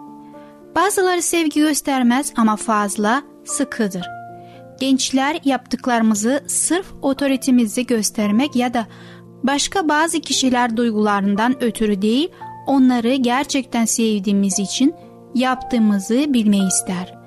Bazıları 0.75 1.21
sevgi 1.21 1.59
göstermez 1.59 2.33
ama 2.37 2.55
fazla 2.55 3.23
sıkıdır. 3.45 4.05
Gençler 4.79 5.39
yaptıklarımızı 5.45 6.43
sırf 6.47 6.93
otoritemizi 7.01 7.85
göstermek 7.85 8.55
ya 8.55 8.73
da 8.73 8.87
başka 9.43 9.89
bazı 9.89 10.19
kişiler 10.19 10.77
duygularından 10.77 11.63
ötürü 11.63 12.01
değil, 12.01 12.29
onları 12.67 13.15
gerçekten 13.15 13.85
sevdiğimiz 13.85 14.59
için 14.59 14.93
yaptığımızı 15.35 16.25
bilmeyi 16.33 16.67
ister. 16.67 17.17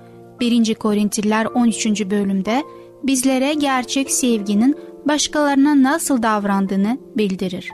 1. 0.40 0.74
Korintliler 0.74 1.46
13. 1.46 1.86
bölümde 2.10 2.64
bizlere 3.02 3.54
gerçek 3.54 4.10
sevginin 4.10 4.76
başkalarına 5.08 5.82
nasıl 5.82 6.22
davrandığını 6.22 6.98
bildirir. 7.16 7.70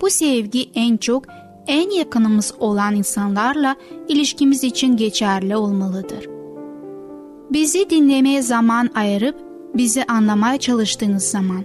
Bu 0.00 0.10
sevgi 0.10 0.70
en 0.74 0.96
çok 0.96 1.24
en 1.66 1.90
yakınımız 1.90 2.54
olan 2.58 2.94
insanlarla 2.94 3.76
ilişkimiz 4.08 4.64
için 4.64 4.96
geçerli 4.96 5.56
olmalıdır. 5.56 6.28
Bizi 7.50 7.90
dinlemeye 7.90 8.42
zaman 8.42 8.90
ayırıp 8.94 9.36
bizi 9.74 10.04
anlamaya 10.04 10.58
çalıştığınız 10.58 11.22
zaman, 11.22 11.64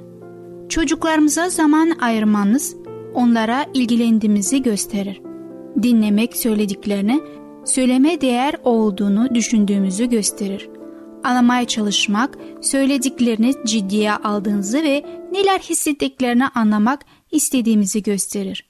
çocuklarımıza 0.70 1.50
zaman 1.50 1.98
ayırmanız 2.02 2.76
onlara 3.14 3.66
ilgilendiğimizi 3.74 4.62
gösterir. 4.62 5.22
Dinlemek 5.84 6.38
söylediklerini 6.38 7.22
söyleme 7.66 8.22
değer 8.22 8.56
olduğunu 8.64 9.36
düşündüğümüzü 9.36 10.06
gösterir. 10.06 10.70
Anlamaya 11.24 11.68
çalışmak, 11.68 12.38
söylediklerini 12.62 13.54
ciddiye 13.66 14.14
aldığınızı 14.14 14.84
ve 14.84 15.06
neler 15.32 15.60
hissettiklerini 15.60 16.48
anlamak 16.48 17.06
istediğimizi 17.32 18.04
gösterir. 18.04 18.70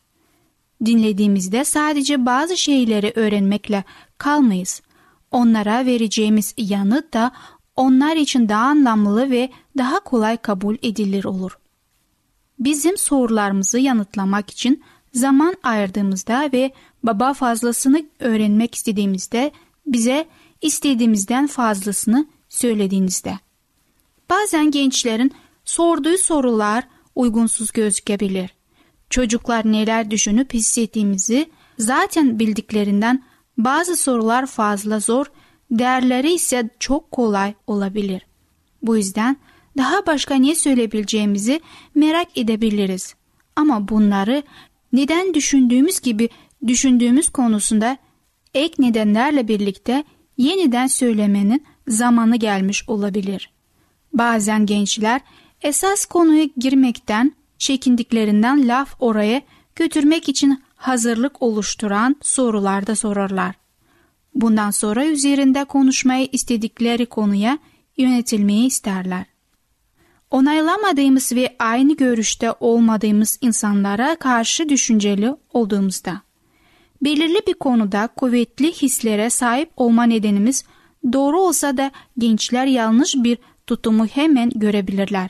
Dinlediğimizde 0.85 1.63
sadece 1.63 2.25
bazı 2.25 2.57
şeyleri 2.57 3.13
öğrenmekle 3.15 3.83
kalmayız. 4.17 4.81
Onlara 5.31 5.85
vereceğimiz 5.85 6.53
yanıt 6.57 7.13
da 7.13 7.31
onlar 7.75 8.15
için 8.15 8.49
daha 8.49 8.65
anlamlı 8.65 9.31
ve 9.31 9.49
daha 9.77 9.99
kolay 9.99 10.37
kabul 10.37 10.75
edilir 10.81 11.25
olur. 11.25 11.58
Bizim 12.59 12.97
sorularımızı 12.97 13.79
yanıtlamak 13.79 14.49
için 14.49 14.83
zaman 15.13 15.55
ayırdığımızda 15.63 16.49
ve 16.53 16.71
baba 17.03 17.33
fazlasını 17.33 18.05
öğrenmek 18.19 18.75
istediğimizde 18.75 19.51
bize 19.85 20.27
istediğimizden 20.61 21.47
fazlasını 21.47 22.27
söylediğinizde. 22.49 23.39
Bazen 24.29 24.71
gençlerin 24.71 25.31
sorduğu 25.65 26.17
sorular 26.17 26.87
uygunsuz 27.15 27.71
gözükebilir. 27.71 28.53
Çocuklar 29.09 29.71
neler 29.71 30.11
düşünüp 30.11 30.53
hissettiğimizi 30.53 31.49
zaten 31.79 32.39
bildiklerinden 32.39 33.23
bazı 33.57 33.95
sorular 33.95 34.45
fazla 34.45 34.99
zor, 34.99 35.25
değerleri 35.71 36.33
ise 36.33 36.69
çok 36.79 37.11
kolay 37.11 37.53
olabilir. 37.67 38.25
Bu 38.81 38.97
yüzden 38.97 39.37
daha 39.79 40.05
başka 40.05 40.35
ne 40.35 40.55
söyleyebileceğimizi 40.55 41.61
merak 41.95 42.37
edebiliriz. 42.37 43.15
Ama 43.55 43.87
bunları 43.87 44.43
neden 44.93 45.33
düşündüğümüz 45.33 45.99
gibi 45.99 46.29
düşündüğümüz 46.67 47.29
konusunda 47.29 47.97
ek 48.53 48.73
nedenlerle 48.79 49.47
birlikte 49.47 50.03
yeniden 50.37 50.87
söylemenin 50.87 51.63
zamanı 51.87 52.35
gelmiş 52.35 52.89
olabilir. 52.89 53.51
Bazen 54.13 54.65
gençler 54.65 55.21
esas 55.61 56.05
konuya 56.05 56.47
girmekten 56.57 57.33
çekindiklerinden 57.57 58.67
laf 58.67 58.95
oraya 58.99 59.41
götürmek 59.75 60.29
için 60.29 60.63
hazırlık 60.75 61.41
oluşturan 61.41 62.15
sorular 62.21 62.87
da 62.87 62.95
sorarlar. 62.95 63.55
Bundan 64.35 64.71
sonra 64.71 65.05
üzerinde 65.05 65.63
konuşmayı 65.63 66.27
istedikleri 66.31 67.05
konuya 67.05 67.59
yönetilmeyi 67.97 68.67
isterler. 68.67 69.25
Onaylamadığımız 70.31 71.31
ve 71.35 71.55
aynı 71.59 71.95
görüşte 71.95 72.53
olmadığımız 72.59 73.37
insanlara 73.41 74.15
karşı 74.15 74.69
düşünceli 74.69 75.35
olduğumuzda, 75.53 76.21
belirli 77.01 77.39
bir 77.47 77.53
konuda 77.53 78.07
kuvvetli 78.07 78.71
hislere 78.71 79.29
sahip 79.29 79.71
olma 79.77 80.03
nedenimiz 80.03 80.63
doğru 81.13 81.39
olsa 81.41 81.77
da 81.77 81.91
gençler 82.17 82.65
yanlış 82.65 83.15
bir 83.15 83.37
tutumu 83.67 84.05
hemen 84.05 84.49
görebilirler. 84.49 85.29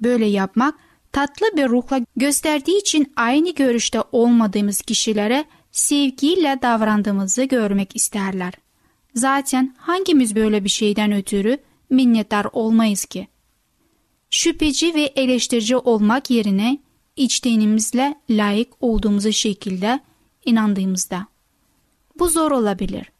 Böyle 0.00 0.26
yapmak 0.26 0.74
tatlı 1.12 1.46
bir 1.56 1.68
ruhla 1.68 2.00
gösterdiği 2.16 2.78
için 2.80 3.12
aynı 3.16 3.54
görüşte 3.54 4.02
olmadığımız 4.12 4.80
kişilere 4.80 5.44
sevgiyle 5.72 6.58
davrandığımızı 6.62 7.44
görmek 7.44 7.96
isterler. 7.96 8.52
Zaten 9.14 9.74
hangimiz 9.78 10.36
böyle 10.36 10.64
bir 10.64 10.68
şeyden 10.68 11.12
ötürü 11.12 11.58
minnettar 11.90 12.46
olmayız 12.52 13.04
ki? 13.04 13.28
Şüpheci 14.34 14.94
ve 14.94 15.02
eleştirici 15.02 15.76
olmak 15.76 16.30
yerine 16.30 16.78
içtenimizle 17.16 18.14
layık 18.30 18.68
olduğumuz 18.80 19.34
şekilde 19.36 20.00
inandığımızda. 20.44 21.26
Bu 22.18 22.28
zor 22.28 22.50
olabilir. 22.50 23.12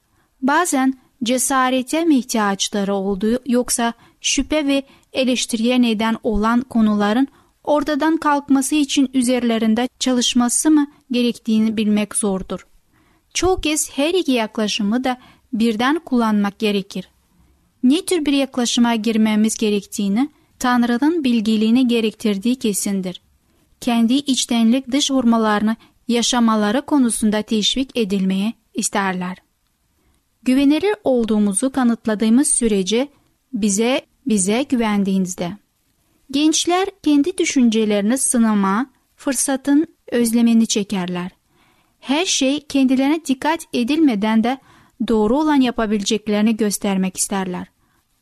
Bazen 0.43 0.95
cesarete 1.23 2.05
mi 2.05 2.19
ihtiyaçları 2.19 2.95
olduğu 2.95 3.39
yoksa 3.47 3.93
şüphe 4.21 4.67
ve 4.67 4.83
eleştiriye 5.13 5.83
neden 5.83 6.17
olan 6.23 6.61
konuların 6.61 7.29
ortadan 7.65 8.17
kalkması 8.17 8.75
için 8.75 9.11
üzerlerinde 9.15 9.89
çalışması 9.99 10.71
mı 10.71 10.87
gerektiğini 11.11 11.77
bilmek 11.77 12.17
zordur. 12.17 12.67
Çoğu 13.35 13.61
kez 13.61 13.91
her 13.91 14.15
iki 14.15 14.33
yaklaşımı 14.33 15.05
da 15.05 15.21
birden 15.53 15.99
kullanmak 15.99 16.59
gerekir. 16.59 17.09
Ne 17.83 18.05
tür 18.05 18.27
bir 18.27 18.33
yaklaşıma 18.33 18.95
girmemiz 18.95 19.57
gerektiğini 19.57 20.29
Tanrı'nın 20.63 21.25
bilgiliğini 21.25 21.89
gerektirdiği 21.89 22.57
kesindir. 22.57 23.21
Kendi 23.81 24.15
içtenlik 24.15 24.93
dış 24.93 25.11
vurmalarını 25.11 25.77
yaşamaları 26.09 26.83
konusunda 26.83 27.43
teşvik 27.43 27.97
edilmeye 27.97 28.53
isterler. 28.75 29.39
Güvenilir 30.43 30.95
olduğumuzu 31.05 31.73
kanıtladığımız 31.73 32.49
sürece 32.49 33.09
bize 33.53 34.03
bize 34.27 34.63
güvendiğinizde. 34.63 35.57
Gençler 36.31 36.89
kendi 37.03 37.39
düşüncelerini 37.39 38.19
sınama 38.19 38.87
fırsatın 39.17 39.87
özlemini 40.13 40.67
çekerler. 40.67 41.31
Her 42.01 42.25
şey 42.27 42.61
kendilerine 42.61 43.25
dikkat 43.25 43.61
edilmeden 43.73 44.45
de 44.45 44.59
doğru 45.09 45.39
olan 45.39 45.61
yapabileceklerini 45.61 46.57
göstermek 46.57 47.17
isterler. 47.17 47.67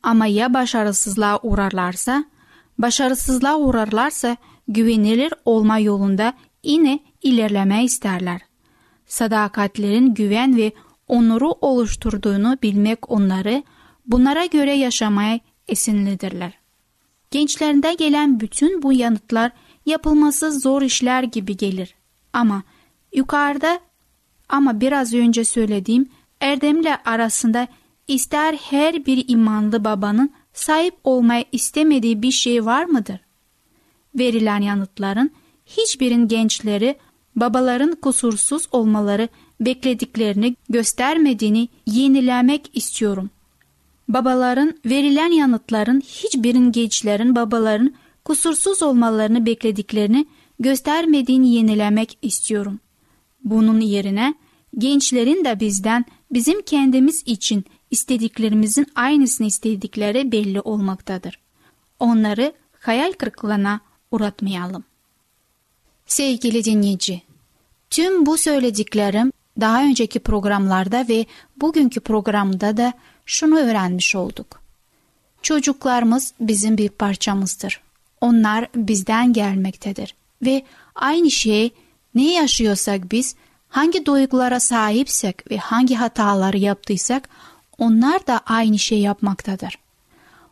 Ama 0.03 0.25
ya 0.25 0.53
başarısızlığa 0.53 1.39
uğrarlarsa, 1.43 2.30
başarısızlığa 2.81 3.57
uğrarlarsa 3.57 4.37
güvenilir 4.67 5.33
olma 5.45 5.79
yolunda 5.79 6.33
yine 6.63 6.99
ilerleme 7.21 7.83
isterler. 7.83 8.41
Sadakatlerin 9.07 10.13
güven 10.13 10.57
ve 10.57 10.71
onuru 11.07 11.51
oluşturduğunu 11.51 12.57
bilmek 12.63 13.11
onları 13.11 13.63
bunlara 14.05 14.45
göre 14.45 14.73
yaşamaya 14.73 15.39
esinlidirler. 15.67 16.53
Gençlerinde 17.31 17.93
gelen 17.93 18.39
bütün 18.39 18.83
bu 18.83 18.93
yanıtlar 18.93 19.51
yapılması 19.85 20.59
zor 20.59 20.81
işler 20.81 21.23
gibi 21.23 21.57
gelir. 21.57 21.95
Ama 22.33 22.63
yukarıda 23.15 23.79
ama 24.49 24.81
biraz 24.81 25.13
önce 25.13 25.45
söylediğim 25.45 26.09
erdemle 26.41 26.97
arasında 27.05 27.67
ister 28.07 28.53
her 28.53 29.05
bir 29.05 29.25
imanlı 29.27 29.85
babanın 29.85 30.31
sahip 30.53 30.93
olmaya 31.03 31.45
istemediği 31.51 32.21
bir 32.21 32.31
şey 32.31 32.65
var 32.65 32.85
mıdır? 32.85 33.19
Verilen 34.15 34.61
yanıtların 34.61 35.31
hiçbirin 35.65 36.27
gençleri 36.27 36.95
babaların 37.35 37.95
kusursuz 37.95 38.67
olmaları 38.71 39.29
beklediklerini 39.59 40.55
göstermediğini 40.69 41.69
yenilemek 41.85 42.69
istiyorum. 42.73 43.29
Babaların 44.07 44.77
verilen 44.85 45.31
yanıtların 45.31 46.01
hiçbirin 46.01 46.71
gençlerin 46.71 47.35
babaların 47.35 47.93
kusursuz 48.25 48.83
olmalarını 48.83 49.45
beklediklerini 49.45 50.25
göstermediğini 50.59 51.55
yenilemek 51.55 52.17
istiyorum. 52.21 52.79
Bunun 53.43 53.79
yerine 53.79 54.33
gençlerin 54.77 55.45
de 55.45 55.59
bizden 55.59 56.05
bizim 56.31 56.61
kendimiz 56.61 57.23
için 57.25 57.65
istediklerimizin 57.91 58.87
aynısını 58.95 59.47
istedikleri 59.47 60.31
belli 60.31 60.61
olmaktadır. 60.61 61.39
Onları 61.99 62.53
hayal 62.79 63.11
kırıklığına 63.11 63.79
uğratmayalım. 64.11 64.83
Sevgili 66.05 66.63
dinleyici, 66.63 67.21
tüm 67.89 68.25
bu 68.25 68.37
söylediklerim 68.37 69.31
daha 69.59 69.83
önceki 69.83 70.19
programlarda 70.19 71.07
ve 71.09 71.25
bugünkü 71.57 71.99
programda 71.99 72.77
da 72.77 72.93
şunu 73.25 73.59
öğrenmiş 73.59 74.15
olduk. 74.15 74.61
Çocuklarımız 75.41 76.33
bizim 76.39 76.77
bir 76.77 76.89
parçamızdır. 76.89 77.81
Onlar 78.21 78.67
bizden 78.75 79.33
gelmektedir 79.33 80.15
ve 80.41 80.65
aynı 80.95 81.31
şeyi 81.31 81.71
ne 82.15 82.33
yaşıyorsak 82.33 83.11
biz, 83.11 83.35
hangi 83.69 84.05
duygulara 84.05 84.59
sahipsek 84.59 85.51
ve 85.51 85.57
hangi 85.57 85.95
hataları 85.95 86.57
yaptıysak 86.57 87.29
onlar 87.81 88.27
da 88.27 88.39
aynı 88.45 88.79
şey 88.79 88.99
yapmaktadır. 88.99 89.77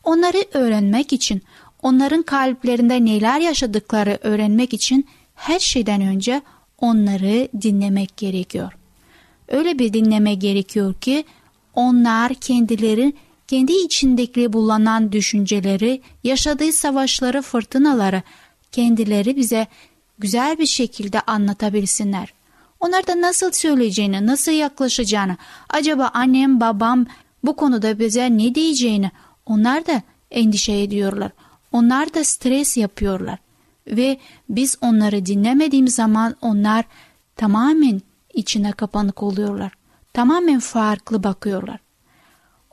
Onları 0.03 0.37
öğrenmek 0.53 1.13
için, 1.13 1.41
onların 1.83 2.21
kalplerinde 2.21 3.05
neler 3.05 3.39
yaşadıkları 3.39 4.19
öğrenmek 4.21 4.73
için 4.73 5.07
her 5.35 5.59
şeyden 5.59 6.01
önce 6.01 6.41
onları 6.81 7.47
dinlemek 7.61 8.17
gerekiyor. 8.17 8.73
Öyle 9.47 9.79
bir 9.79 9.93
dinleme 9.93 10.33
gerekiyor 10.33 10.93
ki 10.93 11.23
onlar 11.73 12.33
kendileri 12.33 13.13
kendi 13.47 13.73
içindeki 13.73 14.53
bulunan 14.53 15.11
düşünceleri, 15.11 16.01
yaşadığı 16.23 16.71
savaşları, 16.71 17.41
fırtınaları 17.41 18.21
kendileri 18.71 19.35
bize 19.35 19.67
güzel 20.19 20.57
bir 20.57 20.65
şekilde 20.65 21.21
anlatabilsinler. 21.21 22.33
Onlar 22.79 23.07
da 23.07 23.21
nasıl 23.21 23.51
söyleyeceğini, 23.51 24.27
nasıl 24.27 24.51
yaklaşacağını, 24.51 25.37
acaba 25.69 26.11
annem, 26.13 26.59
babam 26.59 27.05
bu 27.43 27.55
konuda 27.55 27.99
bize 27.99 28.37
ne 28.37 28.55
diyeceğini 28.55 29.11
onlar 29.45 29.87
da 29.87 30.01
endişe 30.31 30.73
ediyorlar. 30.73 31.31
Onlar 31.71 32.13
da 32.13 32.23
stres 32.23 32.77
yapıyorlar. 32.77 33.39
Ve 33.87 34.17
biz 34.49 34.77
onları 34.81 35.25
dinlemediğimiz 35.25 35.95
zaman 35.95 36.35
onlar 36.41 36.85
tamamen 37.35 38.01
içine 38.33 38.71
kapanık 38.71 39.23
oluyorlar. 39.23 39.71
Tamamen 40.13 40.59
farklı 40.59 41.23
bakıyorlar. 41.23 41.79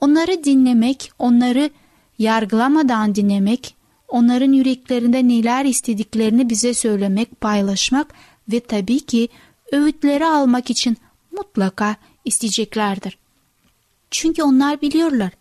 Onları 0.01 0.45
dinlemek, 0.45 1.13
onları 1.19 1.71
yargılamadan 2.19 3.15
dinlemek, 3.15 3.75
onların 4.09 4.53
yüreklerinde 4.53 5.29
neler 5.29 5.65
istediklerini 5.65 6.51
bize 6.51 6.75
söylemek, 6.75 7.41
paylaşmak 7.41 8.07
ve 8.53 8.61
tabii 8.61 9.01
ki 9.01 9.29
öğütleri 9.73 10.27
almak 10.27 10.71
için 10.71 10.97
mutlaka 11.33 11.97
isteyeceklerdir. 12.25 13.19
Çünkü 14.11 14.43
onlar 14.43 14.81
biliyorlar. 14.81 15.33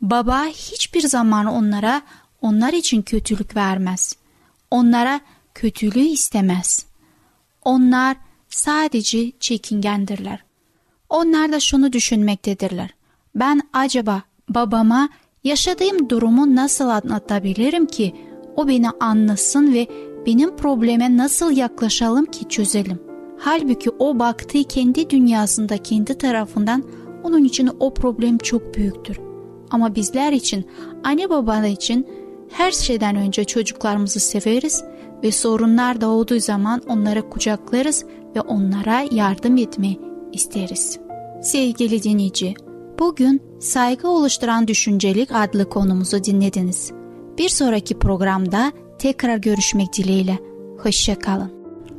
Baba 0.00 0.44
hiçbir 0.44 1.00
zaman 1.00 1.46
onlara 1.46 2.02
onlar 2.42 2.72
için 2.72 3.02
kötülük 3.02 3.56
vermez. 3.56 4.16
Onlara 4.70 5.20
kötülüğü 5.54 6.06
istemez. 6.06 6.86
Onlar 7.64 8.16
sadece 8.48 9.32
çekingendirler. 9.40 10.44
Onlar 11.08 11.52
da 11.52 11.60
şunu 11.60 11.92
düşünmektedirler. 11.92 12.90
Ben 13.34 13.62
acaba 13.72 14.22
babama 14.48 15.08
yaşadığım 15.44 16.10
durumu 16.10 16.56
nasıl 16.56 16.88
anlatabilirim 16.88 17.86
ki 17.86 18.14
o 18.56 18.68
beni 18.68 18.90
anlasın 18.90 19.72
ve 19.72 19.86
benim 20.26 20.56
probleme 20.56 21.16
nasıl 21.16 21.56
yaklaşalım 21.56 22.24
ki 22.24 22.48
çözelim. 22.48 23.05
Halbuki 23.46 23.90
o 23.98 24.18
baktığı 24.18 24.64
kendi 24.64 25.10
dünyasında 25.10 25.78
kendi 25.78 26.18
tarafından 26.18 26.84
onun 27.22 27.44
için 27.44 27.70
o 27.80 27.94
problem 27.94 28.38
çok 28.38 28.74
büyüktür. 28.74 29.20
Ama 29.70 29.94
bizler 29.94 30.32
için, 30.32 30.66
anne 31.04 31.30
babalar 31.30 31.68
için 31.68 32.06
her 32.50 32.70
şeyden 32.72 33.16
önce 33.16 33.44
çocuklarımızı 33.44 34.20
severiz 34.20 34.84
ve 35.22 35.32
sorunlar 35.32 36.00
doğduğu 36.00 36.40
zaman 36.40 36.82
onları 36.88 37.30
kucaklarız 37.30 38.04
ve 38.36 38.40
onlara 38.40 39.04
yardım 39.10 39.56
etmeyi 39.56 40.00
isteriz. 40.32 40.98
Sevgili 41.42 42.02
dinleyici, 42.02 42.54
bugün 42.98 43.42
saygı 43.60 44.08
oluşturan 44.08 44.68
düşüncelik 44.68 45.28
adlı 45.32 45.68
konumuzu 45.68 46.24
dinlediniz. 46.24 46.92
Bir 47.38 47.48
sonraki 47.48 47.98
programda 47.98 48.72
tekrar 48.98 49.36
görüşmek 49.36 49.92
dileğiyle. 49.92 50.38
Hoşçakalın. 50.78 51.55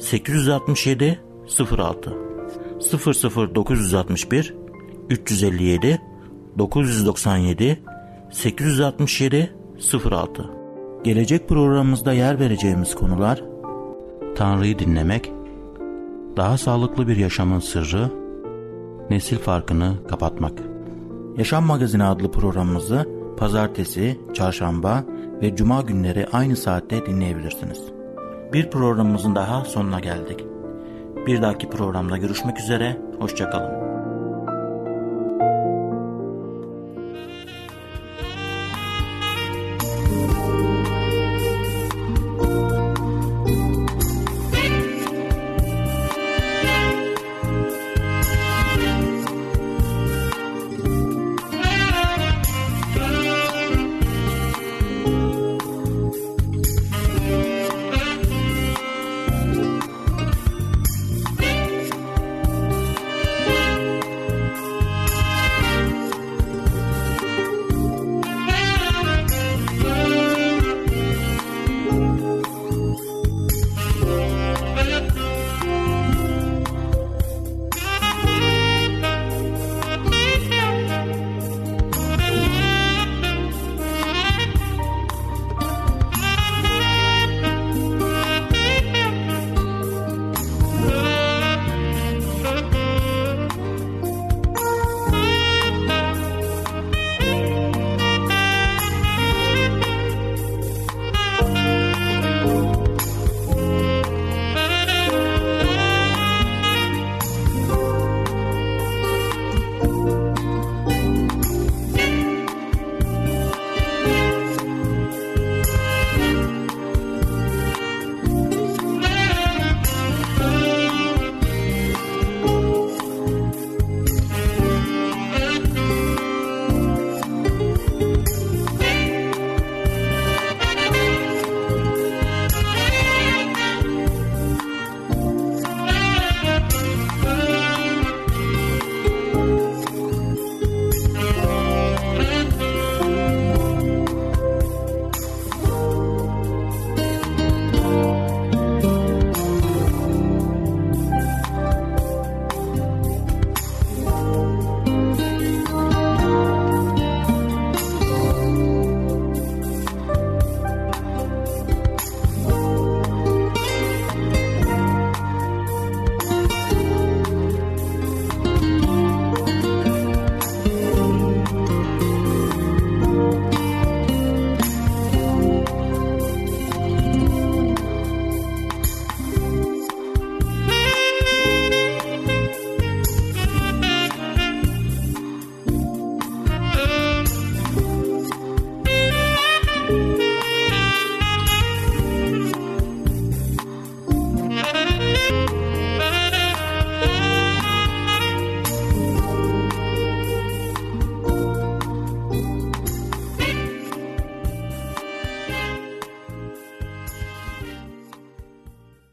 867 0.00 1.20
06 1.78 2.16
00961 3.54 4.54
357 5.10 6.00
997 6.58 7.82
867 8.30 9.54
06 10.10 10.50
Gelecek 11.04 11.48
programımızda 11.48 12.12
yer 12.12 12.40
vereceğimiz 12.40 12.94
konular 12.94 13.42
Tanrı'yı 14.36 14.78
dinlemek, 14.78 15.32
daha 16.36 16.58
sağlıklı 16.58 17.08
bir 17.08 17.16
yaşamın 17.16 17.58
sırrı, 17.58 18.10
nesil 19.10 19.38
farkını 19.38 20.06
kapatmak. 20.08 20.58
Yaşam 21.36 21.64
Magazini 21.64 22.04
adlı 22.04 22.30
programımızı 22.30 23.08
pazartesi, 23.36 24.20
çarşamba 24.34 25.04
ve 25.42 25.56
cuma 25.56 25.80
günleri 25.80 26.26
aynı 26.32 26.56
saatte 26.56 27.06
dinleyebilirsiniz. 27.06 27.99
Bir 28.52 28.70
programımızın 28.70 29.34
daha 29.34 29.64
sonuna 29.64 30.00
geldik. 30.00 30.44
Bir 31.26 31.42
dahaki 31.42 31.70
programda 31.70 32.16
görüşmek 32.16 32.60
üzere, 32.60 32.96
hoşçakalın. 33.18 33.89